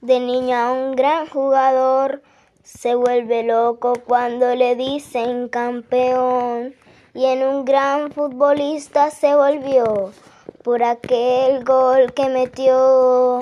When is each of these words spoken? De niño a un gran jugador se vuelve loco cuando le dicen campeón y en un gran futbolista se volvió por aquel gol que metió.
De 0.00 0.20
niño 0.20 0.56
a 0.56 0.70
un 0.70 0.94
gran 0.94 1.26
jugador 1.26 2.22
se 2.62 2.94
vuelve 2.94 3.42
loco 3.42 3.94
cuando 4.06 4.54
le 4.54 4.76
dicen 4.76 5.48
campeón 5.48 6.76
y 7.14 7.24
en 7.24 7.42
un 7.42 7.64
gran 7.64 8.12
futbolista 8.12 9.10
se 9.10 9.34
volvió 9.34 10.12
por 10.62 10.84
aquel 10.84 11.64
gol 11.64 12.12
que 12.12 12.28
metió. 12.28 13.40